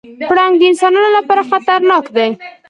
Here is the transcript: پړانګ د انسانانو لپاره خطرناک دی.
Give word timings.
پړانګ 0.29 0.53
د 0.59 0.61
انسانانو 0.71 1.09
لپاره 1.17 1.47
خطرناک 1.49 2.05
دی. 2.15 2.29